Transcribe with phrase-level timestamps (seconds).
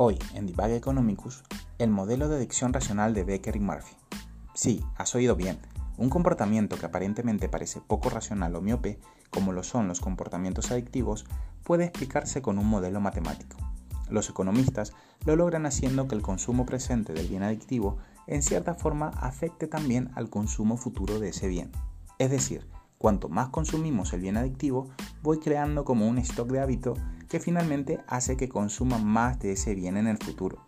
[0.00, 1.42] Hoy, en Divag Economicus,
[1.78, 3.96] el modelo de adicción racional de Becker y Murphy.
[4.54, 5.58] Sí, has oído bien.
[5.96, 9.00] Un comportamiento que aparentemente parece poco racional o miope,
[9.30, 11.24] como lo son los comportamientos adictivos,
[11.64, 13.56] puede explicarse con un modelo matemático.
[14.08, 14.92] Los economistas
[15.26, 20.12] lo logran haciendo que el consumo presente del bien adictivo en cierta forma afecte también
[20.14, 21.72] al consumo futuro de ese bien.
[22.20, 22.68] Es decir,
[22.98, 24.90] cuanto más consumimos el bien adictivo,
[25.22, 26.94] voy creando como un stock de hábito
[27.28, 30.66] que finalmente hace que consuma más de ese bien en el futuro.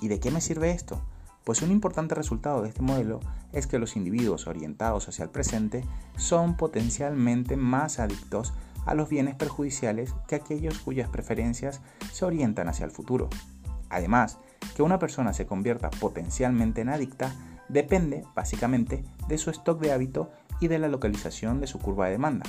[0.00, 1.00] ¿Y de qué me sirve esto?
[1.44, 3.20] Pues un importante resultado de este modelo
[3.52, 5.84] es que los individuos orientados hacia el presente
[6.16, 8.54] son potencialmente más adictos
[8.86, 11.80] a los bienes perjudiciales que aquellos cuyas preferencias
[12.12, 13.28] se orientan hacia el futuro.
[13.90, 14.38] Además,
[14.74, 17.34] que una persona se convierta potencialmente en adicta
[17.68, 22.12] depende básicamente de su stock de hábito y de la localización de su curva de
[22.12, 22.44] demanda.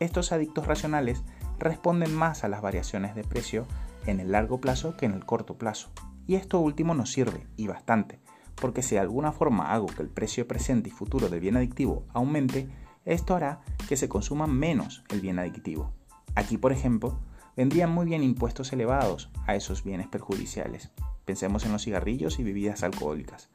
[0.00, 1.22] Estos adictos racionales
[1.58, 3.66] responden más a las variaciones de precio
[4.06, 5.90] en el largo plazo que en el corto plazo.
[6.26, 8.20] Y esto último nos sirve, y bastante,
[8.54, 12.06] porque si de alguna forma hago que el precio presente y futuro del bien adictivo
[12.12, 12.68] aumente,
[13.04, 15.92] esto hará que se consuma menos el bien adictivo.
[16.34, 17.20] Aquí, por ejemplo,
[17.56, 20.90] vendrían muy bien impuestos elevados a esos bienes perjudiciales.
[21.24, 23.50] Pensemos en los cigarrillos y bebidas alcohólicas.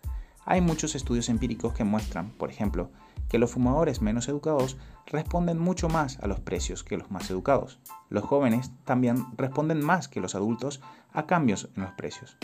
[0.45, 2.91] Hay muchos estudios empíricos que muestran, por ejemplo,
[3.29, 7.79] que los fumadores menos educados responden mucho más a los precios que los más educados.
[8.09, 10.81] Los jóvenes también responden más que los adultos
[11.13, 12.37] a cambios en los precios.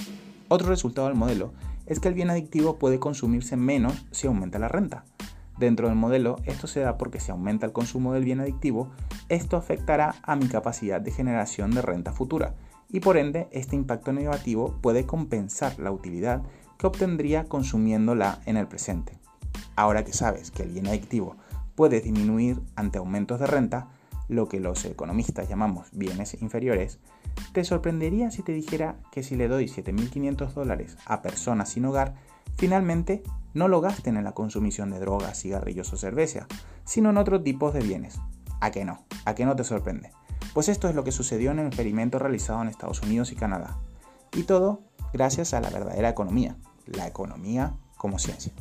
[0.48, 1.54] Otro resultado del modelo
[1.86, 5.04] es que el bien adictivo puede consumirse menos si aumenta la renta.
[5.58, 8.90] Dentro del modelo, esto se da porque si aumenta el consumo del bien adictivo,
[9.30, 12.56] esto afectará a mi capacidad de generación de renta futura
[12.90, 16.44] y por ende este impacto negativo puede compensar la utilidad
[16.78, 19.18] que obtendría consumiéndola en el presente.
[19.76, 21.36] Ahora que sabes que el bien adictivo
[21.76, 23.90] puede disminuir ante aumentos de renta,
[24.28, 27.00] lo que los economistas llamamos bienes inferiores,
[27.54, 32.16] te sorprendería si te dijera que si le doy 7.500 dólares a personas sin hogar,
[32.58, 33.24] finalmente
[33.54, 36.48] no lo gasten en la consumición de drogas, cigarrillos o cerveza,
[36.86, 38.20] sino en otros tipos de bienes.
[38.62, 39.06] ¿A qué no?
[39.26, 40.12] ¿A qué no te sorprende?
[40.54, 43.78] Pues esto es lo que sucedió en el experimento realizado en Estados Unidos y Canadá.
[44.34, 44.82] Y todo
[45.14, 48.54] gracias a la verdadera economía, la economía como ciencia.